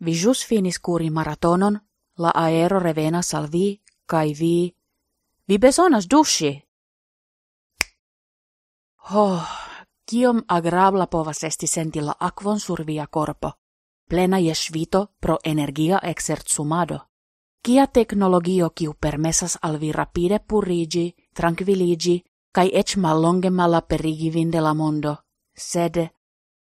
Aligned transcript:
vi 0.00 0.12
jus 0.14 0.46
finis 0.46 0.78
curi 0.78 1.10
maratonon, 1.10 1.78
la 2.18 2.30
aero 2.34 2.78
revena 2.78 3.22
salvi, 3.22 3.80
kai 4.06 4.34
vi, 4.34 4.74
vi 5.48 5.58
besonas 5.58 6.06
dusci. 6.06 6.52
Oh, 9.14 9.44
kiom 10.04 10.42
agrabla 10.48 11.06
povas 11.06 11.42
esti 11.44 11.66
sentilla 11.66 12.14
akvon 12.20 12.60
survia 12.60 13.06
corpo, 13.06 13.52
plena 14.08 14.38
je 14.38 14.54
svito 14.54 15.06
pro 15.20 15.38
energia 15.44 16.00
exercumado. 16.02 16.98
Kia 17.62 17.86
teknologio 17.86 18.70
kiu 18.70 18.94
permesas 18.94 19.58
al 19.62 19.78
vi 19.78 19.92
rapide 19.92 20.38
purigi, 20.38 21.14
tranquilligi, 21.34 22.22
kai 22.52 22.70
ec 22.72 22.96
mallonge 22.96 23.50
perigi 23.88 24.30
vinde 24.30 24.60
la 24.60 24.74
mondo, 24.74 25.16
sed, 25.54 26.08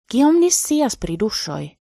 kiom 0.09 0.41
nis 0.41 0.55
sias 0.55 0.97
pri 0.97 1.17
dushoi? 1.17 1.77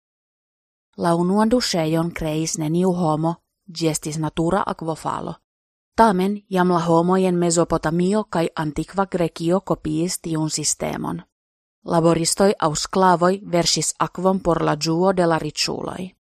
La 0.98 1.16
unuan 1.16 1.50
dusheion 1.50 2.12
creis 2.12 2.58
neniu 2.58 2.91
homo, 2.91 3.36
gestis 3.80 4.18
natura 4.20 4.63
aquofalo. 4.66 5.34
Tamen 5.95 6.44
jam 6.49 6.70
la 6.70 6.80
homojen 6.80 7.36
Mesopotamio 7.36 8.23
kai 8.30 8.49
antiqua 8.55 9.05
Grecio 9.05 9.62
copiis 9.62 10.20
tiun 10.22 10.49
sistemon. 10.49 11.22
Laboristoi 11.85 12.54
au 12.59 12.76
sclavoi 12.76 13.41
versis 13.52 13.94
aquon 13.99 14.40
por 14.40 14.62
la 14.63 14.76
giuo 14.76 15.13
de 15.18 15.26
la 15.27 15.40
riciuloi. 15.40 16.16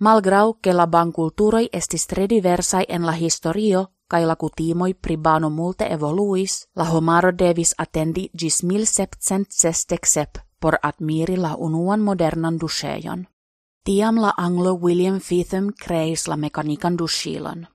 Malgrau 0.00 0.54
che 0.62 0.72
la 0.72 0.86
banculturoi 0.86 1.68
estis 1.72 2.06
tre 2.06 2.26
diversai 2.26 2.84
en 2.88 3.06
la 3.06 3.12
historio, 3.12 3.86
kai 4.08 4.24
la 4.24 4.36
kutimoi 4.36 4.94
pribano 4.94 5.50
multe 5.50 5.84
evoluis, 5.90 6.68
la 6.74 6.84
homaro 6.84 7.32
devis 7.32 7.74
attendi 7.78 8.30
gis 8.34 8.62
1767 8.62 10.40
por 10.60 10.78
admiri 10.82 11.36
la 11.36 11.54
unuan 11.56 12.00
modernan 12.00 12.58
dusheion. 12.58 13.26
Tiam 13.84 14.18
la 14.20 14.34
anglo 14.36 14.74
William 14.74 15.20
Fitham 15.20 15.70
creis 15.72 16.26
la 16.28 16.36
mecanican 16.36 16.96
dushilon. 16.96 17.66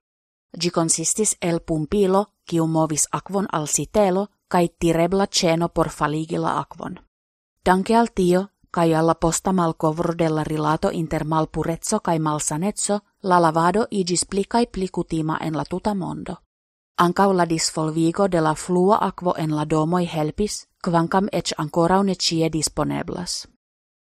Gi 0.60 0.70
consistis 0.70 1.36
el 1.42 1.58
pumpilo, 1.60 2.26
kiu 2.44 2.66
movis 2.66 3.08
aquon 3.12 3.46
al 3.52 3.66
sitelo, 3.66 4.28
kai 4.48 4.68
tirebla 4.68 5.26
ceno 5.26 5.68
por 5.68 5.88
faligi 5.90 6.38
la 6.38 6.60
aquon. 6.60 7.00
Danke 7.64 7.96
al 7.96 8.12
tio, 8.14 8.50
kai 8.70 8.94
alla 8.94 9.14
posta 9.14 9.52
malcovro 9.52 10.14
della 10.14 10.42
rilato 10.42 10.90
inter 10.90 11.24
malpurezzo 11.24 11.98
kai 12.00 12.18
malsanezzo, 12.18 13.00
la 13.22 13.38
lavado 13.38 13.86
igis 13.90 14.24
pli 14.26 14.44
kai 14.44 14.66
pli 14.68 14.88
kutima 14.88 15.38
en 15.40 15.56
la 15.56 15.64
tuta 15.64 15.94
mondo. 15.94 16.42
Ancau 16.98 17.32
la 17.32 17.46
disvolvigo 17.46 18.28
de 18.28 18.40
la 18.40 18.54
flua 18.54 18.98
aquo 19.00 19.34
en 19.36 19.56
la 19.56 19.64
domoi 19.64 20.06
helpis, 20.06 20.68
quancam 20.80 21.26
ec 21.32 21.52
ancora 21.56 21.98
une 21.98 22.14
cie 22.14 22.48
disponeblas. 22.48 23.48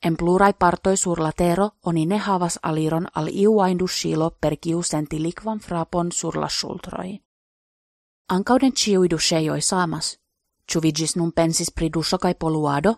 En 0.03 0.17
plurai 0.17 0.55
partoi 0.55 0.97
sur 0.97 1.20
la 1.20 1.33
tero 1.33 1.70
oni 1.83 2.06
ne 2.06 2.19
havas 2.19 2.59
aliron 2.62 3.06
al 3.15 3.29
iu 3.29 3.61
dushilo 3.79 4.31
per 4.41 4.56
kiu 4.56 4.83
senti 4.83 5.19
likvan 5.19 5.59
frapon 5.59 6.12
sur 6.12 6.37
la 6.37 6.48
sultroi. 6.48 7.20
Ankauden 8.28 8.73
ciui 8.73 9.09
dusheioi 9.11 9.61
samas, 9.61 10.19
Chuvigis 10.73 11.17
nun 11.17 11.33
pensis 11.33 11.71
pri 11.71 11.91
dusho 11.91 12.19
kai 12.19 12.34
poluado, 12.34 12.95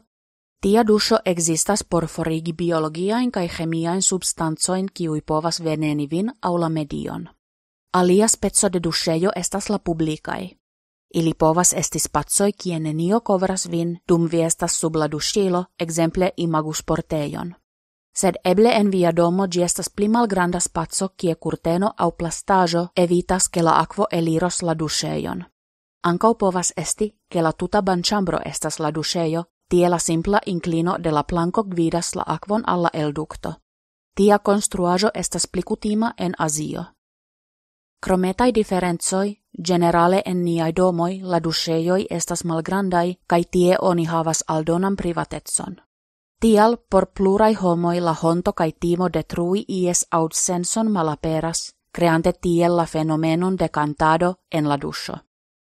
Tia 0.63 0.85
dusho 0.85 1.19
existas 1.25 1.83
por 1.83 2.07
forigi 2.07 2.53
biologiain 2.53 3.33
kai 3.33 3.49
chemiain 3.49 4.03
substanzoin 4.03 4.87
kiui 4.95 5.21
povas 5.21 5.65
veneni 5.65 6.07
vin 6.11 6.33
au 6.43 6.61
la 6.61 6.69
medion. 6.69 7.29
Alia 7.93 8.29
spezzo 8.29 8.69
de 8.73 8.81
dusheio 8.83 9.31
estas 9.37 9.69
la 9.71 9.79
publicai. 9.79 10.62
Ili 11.15 11.35
povas 11.35 11.73
esti 11.73 11.99
spazoi 11.99 12.53
kie 12.53 12.81
nenio 12.81 13.21
kovras 13.21 13.71
vin 13.71 13.99
dum 14.09 14.29
vi 14.33 14.43
estas 14.43 14.81
sub 14.81 14.97
la 14.97 15.09
dushilo, 15.09 15.65
exemple 15.79 16.31
imagus 16.37 16.83
porteion. 16.83 17.55
Sed 18.17 18.35
eble 18.45 18.73
en 18.77 18.91
via 18.91 19.13
domo 19.17 19.47
gi 19.53 19.63
estas 19.63 19.89
pli 19.91 20.09
malgranda 20.09 20.61
spazio 20.61 21.09
kie 21.17 21.35
curteno 21.35 21.95
au 21.99 22.11
plastajo 22.13 22.89
evitas 22.97 23.49
ke 23.49 23.63
la 23.63 23.81
aquo 23.81 24.07
eliros 24.13 24.63
la 24.63 24.75
dusheion. 24.79 25.45
Ancau 26.03 26.35
povas 26.35 26.73
esti 26.77 27.15
ke 27.29 27.43
la 27.43 27.53
tuta 27.53 27.83
banchambro 27.83 28.39
estas 28.45 28.79
la 28.79 28.91
dusheio 28.91 29.45
Tie 29.73 29.89
la 29.89 29.99
simpla 29.99 30.39
inclino 30.47 30.99
de 30.99 31.11
la 31.11 31.23
planco 31.23 31.63
gvidas 31.65 32.15
la 32.15 32.23
aquon 32.27 32.63
alla 32.67 32.91
elducto. 32.93 33.55
Tia 34.15 34.39
construajo 34.39 35.11
estas 35.15 35.47
plicutima 35.47 36.15
en 36.19 36.35
Azio. 36.39 36.85
Crometai 38.07 38.53
differenzoi, 38.55 39.42
generale 39.59 40.23
en 40.25 40.45
niai 40.45 40.73
domoi, 40.77 41.21
la 41.23 41.41
dusheioi 41.41 42.07
estas 42.11 42.45
malgrandai, 42.45 43.19
kai 43.27 43.45
tie 43.45 43.77
oni 43.81 44.05
havas 44.05 44.45
aldonam 44.49 44.97
privatetson. 44.97 45.77
Tial, 46.41 46.77
por 46.91 47.07
plurai 47.07 47.55
homoi 47.55 48.01
la 48.01 48.15
honto 48.23 48.53
kai 48.53 48.73
timo 48.73 49.09
detrui 49.09 49.65
ies 49.69 50.07
aut 50.11 50.35
senson 50.35 50.91
malaperas, 50.91 51.75
creante 51.93 52.33
tiel 52.33 52.77
la 52.77 52.87
fenomenon 52.87 53.57
de 53.57 53.69
cantado 53.69 54.39
en 54.51 54.69
la 54.69 54.77
dusho. 54.77 55.15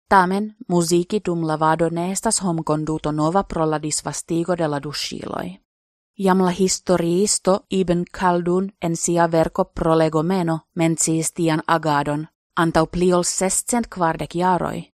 Tamen, 0.09 0.57
musiki 0.69 1.21
dum 1.25 1.45
lavado 1.45 1.91
ne 1.91 2.13
estas 2.13 2.41
hom 2.41 2.63
conduto 2.65 3.13
nova 3.13 3.43
pro 3.43 3.67
la 3.67 3.79
disvastigo 3.79 4.57
de 4.57 4.69
la 4.69 4.81
dushiloi. 4.81 5.59
Jam 6.19 6.43
la 6.45 6.53
historiisto 6.53 7.65
Ibn 7.69 8.05
Khaldun 8.13 8.73
en 8.81 8.97
sia 8.97 9.27
verco 9.27 9.65
prolegomeno 9.65 10.67
menciis 10.75 11.33
tian 11.33 11.63
agadon, 11.67 12.29
antau 12.55 12.87
pliol 12.87 13.25
sescent 13.25 13.89
quardec 13.89 14.35
jaroi. 14.35 14.91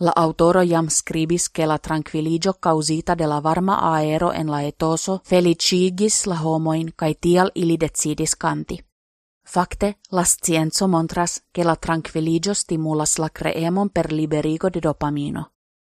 La 0.00 0.12
autoro 0.16 0.62
jam 0.62 0.88
scribis 0.88 1.50
che 1.50 1.66
la 1.66 1.78
tranquilligio 1.78 2.54
causita 2.54 3.14
de 3.14 3.26
la 3.26 3.40
varma 3.40 3.76
aero 3.94 4.32
en 4.32 4.46
la 4.46 4.62
etoso 4.62 5.20
felicigis 5.24 6.26
la 6.26 6.38
homoin 6.42 6.92
cae 6.96 7.14
tial 7.14 7.50
ili 7.54 7.76
decidis 7.76 8.34
canti. 8.36 8.78
Fakte, 9.44 9.98
la 10.10 10.24
scienzo 10.24 10.86
montras 10.88 11.42
che 11.52 11.64
la 11.64 11.76
tranquilligio 11.76 12.54
stimulas 12.54 13.18
la 13.18 13.28
creemon 13.28 13.88
per 13.88 14.12
liberigo 14.12 14.70
de 14.70 14.80
dopamino. 14.80 15.50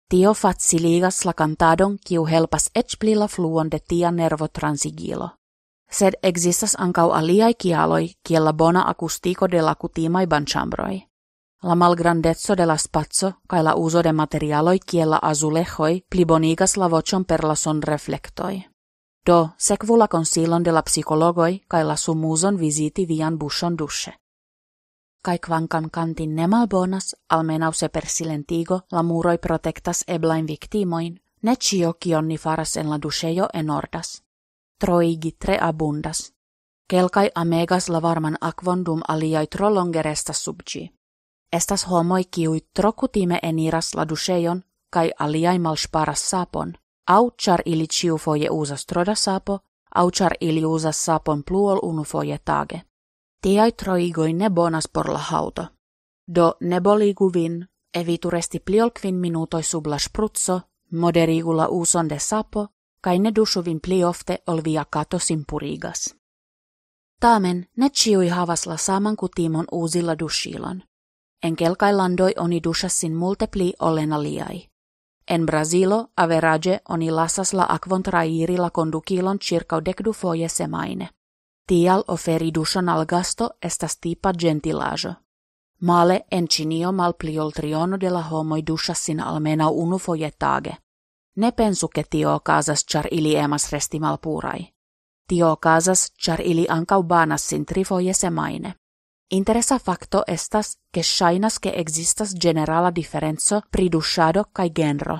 Tio 0.09 0.33
faciligas 0.33 1.23
la 1.23 1.33
cantadon 1.33 1.97
kiu 1.97 2.25
helpas 2.27 2.69
ec 2.73 2.97
pli 2.97 3.13
la 3.15 3.27
fluon 3.27 3.69
de 3.69 3.79
tia 3.79 4.11
nervo 4.11 4.47
transigilo. 4.47 5.37
Sed 5.93 6.13
existas 6.23 6.75
ancau 6.79 7.11
aliai 7.11 7.53
kialoi 7.53 8.13
kiel 8.27 8.43
la 8.43 8.53
bona 8.53 8.83
acustico 8.89 9.47
de 9.47 9.61
la 9.61 9.75
kutimai 9.75 10.27
banchambroi. 10.27 11.03
La 11.63 11.75
malgrandezzo 11.75 12.55
de 12.57 12.65
la 12.65 12.77
spazio 12.77 13.33
cae 13.49 13.63
la 13.63 13.75
uso 13.75 14.03
de 14.03 14.11
materialoi 14.11 14.79
kiel 14.79 15.09
la 15.09 15.19
plibonigas 16.09 16.77
la 16.77 16.89
vocion 16.89 17.25
per 17.25 17.43
la 17.43 17.55
son 17.55 17.81
reflectoi. 17.81 18.65
Do, 19.25 19.49
sekvu 19.57 19.97
la 19.97 20.07
consilon 20.07 20.63
de 20.63 20.71
la 20.71 20.81
psikologoi 20.81 21.61
kai 21.67 21.83
la 21.83 21.95
sumuzon 21.95 22.57
visiti 22.59 23.05
vian 23.05 23.37
bushon 23.37 23.77
dushe. 23.77 24.13
Kai 25.21 25.39
kvankam 25.39 25.89
kantin 25.89 26.35
ne 26.35 26.47
malbonas, 26.47 27.15
almenau 27.29 27.71
se 27.73 27.89
per 27.89 28.05
silentigo 28.05 28.81
la 28.91 29.03
muroi 29.03 29.37
protectas 29.37 30.03
eblain 30.07 30.47
victimoin, 30.47 31.19
ne 31.41 31.55
cio 31.55 31.93
kionni 31.93 32.37
faras 32.37 32.75
en 32.77 32.89
la 32.89 32.97
dushejo 32.97 33.47
enordas. 33.53 34.22
Troigi 34.83 35.31
tre 35.31 35.57
abundas. 35.61 36.33
Kelkai 36.89 37.29
amegas 37.35 37.89
la 37.89 38.01
varman 38.01 38.37
dum 38.85 39.01
aliai 39.07 39.47
tro 39.47 39.69
longerestas 39.73 40.43
subgi. 40.43 40.91
Estas 41.53 41.87
homoi 41.87 42.23
kiui 42.25 42.59
trokutime 42.73 43.39
eniras 43.43 43.95
la 43.95 44.09
dushejon, 44.09 44.63
kai 44.91 45.11
aliai 45.19 45.59
malsparas 45.59 46.29
sapon, 46.29 46.73
au 47.07 47.31
char 47.31 47.61
ili 47.65 47.87
ciu 47.87 48.17
foje 48.17 48.49
usas 48.49 48.85
troda 48.85 49.15
sapo, 49.15 49.59
au 49.95 50.11
char 50.11 50.33
ili 50.41 50.65
usas 50.65 51.05
sapon 51.05 51.43
pluol 51.43 51.79
unu 51.83 52.03
foje 52.03 52.37
tage. 52.45 52.81
Tiai 53.41 53.71
troigoi 53.71 54.33
ne 54.33 54.49
bonas 54.49 54.87
por 54.93 55.09
la 55.13 55.19
hauto. 55.19 55.65
Do 56.35 56.53
ne 56.61 56.81
boligu 56.81 57.33
vin, 57.33 57.67
evituresti 57.93 58.59
pliol 58.59 58.89
quin 59.01 59.15
minutoi 59.15 59.63
sub 59.63 59.87
la 59.87 59.99
spruzzo, 59.99 60.61
moderigu 60.91 61.53
la 61.53 61.67
uson 61.69 62.07
de 62.07 62.19
sapo, 62.19 62.67
kai 63.03 63.19
ne 63.19 63.31
dusu 63.35 63.61
vin 63.65 63.79
pli 63.79 64.03
ofte 64.03 64.37
ol 64.47 64.61
via 64.63 64.85
kato 64.89 65.19
simpurigas. 65.19 66.15
Tamen 67.19 67.67
ne 67.77 67.89
ciui 67.89 68.29
havas 68.29 68.65
la 68.65 68.77
saman 68.77 69.15
kutimon 69.15 69.65
uusilla 69.71 70.15
dushilon. 70.19 70.83
En 71.43 71.55
kelkai 71.55 71.93
landoi 71.93 72.33
oni 72.37 72.59
dusassin 72.63 73.15
multe 73.15 73.47
pli 73.47 73.73
olena 73.79 74.23
liai. 74.23 74.67
En 75.27 75.45
Brasilo, 75.45 76.07
average, 76.17 76.79
oni 76.89 77.11
lasas 77.11 77.53
la 77.53 77.65
aquon 77.69 78.03
trairi 78.03 78.57
la 78.57 78.69
condukilon 78.69 79.39
circa 79.39 79.81
semaine. 80.47 81.09
Tial 81.67 82.03
oferi 82.07 82.51
duson 82.53 82.89
al 82.89 83.05
gasto 83.05 83.49
estas 83.61 83.97
tipa 83.97 84.33
gentilajo. 84.33 85.13
Male 85.79 86.25
en 86.31 86.47
Cinio 86.47 86.91
mal 86.91 87.13
pliol 87.13 87.51
triono 87.51 87.97
de 87.97 88.09
la 88.09 88.21
homoi 88.21 88.63
dusassin 88.67 89.19
almena 89.19 89.69
unu 89.69 89.97
foie 89.97 90.31
tage. 90.39 90.77
Ne 91.35 91.51
pensu 91.51 91.89
tio 92.09 92.39
casas 92.39 92.85
char 92.85 93.07
ili 93.11 93.35
emas 93.35 93.71
resti 93.71 93.99
malpurai. 93.99 94.73
Tio 95.27 95.55
casas 95.55 96.11
char 96.25 96.41
ili 96.41 96.65
ancau 96.69 97.03
banassin 97.03 97.65
tri 97.65 97.83
foie 97.83 98.13
semaine. 98.13 98.75
Interesa 99.31 99.79
facto 99.79 100.23
estas 100.27 100.77
che 100.91 101.01
shainas 101.01 101.59
che 101.59 101.69
existas 101.69 102.33
generala 102.35 102.91
differenzo 102.95 103.61
pri 103.71 103.89
dushado 103.89 104.43
kai 104.53 104.69
genro. 104.69 105.19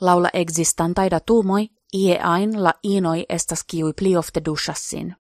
Laula 0.00 0.28
existantai 0.32 1.08
datumoi, 1.10 1.70
ie 1.92 2.18
ain 2.22 2.62
la 2.62 2.72
inoi 2.82 3.24
estas 3.28 3.64
kiui 3.64 3.92
pli 3.92 4.16
ofte 4.16 4.40
dushassin. 4.40 5.16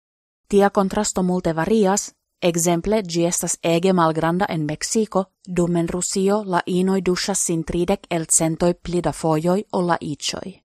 Tia 0.50 0.70
contrasto 0.70 1.24
multe 1.24 1.54
varias, 1.54 2.16
exemple 2.42 3.02
gi 3.04 3.26
estas 3.26 3.58
ege 3.64 3.94
malgranda 3.94 4.46
en 4.50 4.66
Mexico, 4.66 5.26
dum 5.46 5.76
en 5.76 5.88
Rusio 5.88 6.44
la 6.46 6.62
inoi 6.66 7.02
duŝas 7.02 7.40
sin 7.40 7.64
tridek 7.64 8.08
el 8.10 8.26
centoj 8.26 8.74
pli 8.74 9.02
da 9.02 9.12
fojoj 9.12 9.64
la 9.74 9.98
iĉoj. 10.02 10.62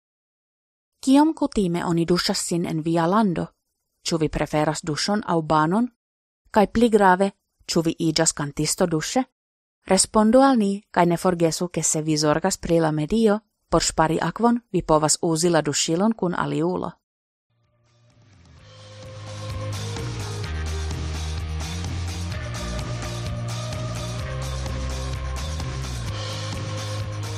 Kiom 0.99 1.33
kutime 1.33 1.85
oni 1.85 2.05
duŝas 2.05 2.37
sin 2.37 2.65
en 2.65 2.81
via 2.81 3.05
lando? 3.07 3.45
Ĉu 4.01 4.17
vi 4.17 4.29
preferas 4.29 4.81
duŝon 4.83 5.23
aŭ 5.25 5.41
banon? 5.41 5.87
Kaj 6.51 6.67
pli 6.67 6.89
grave, 6.89 7.31
ĉu 7.65 7.81
vi 7.81 7.95
iĝas 7.99 8.31
kantisto 8.33 8.85
duŝe? 8.85 9.23
Respondu 9.87 10.41
al 10.41 10.57
ni 10.57 10.83
kaj 10.91 11.05
ne 11.05 11.17
forgesu 11.17 11.67
ke 11.67 11.83
se 11.83 12.01
vi 12.01 12.17
zorgas 12.17 12.57
pri 12.57 12.79
la 12.79 12.91
medio, 12.91 13.39
por 13.69 13.83
ŝpari 13.83 14.19
akvon 14.21 14.61
vi 14.71 14.81
povas 14.81 15.17
uzi 15.21 15.49
la 15.49 15.61
duŝilon 15.61 16.13
kun 16.13 16.35
aliulo. 16.35 16.91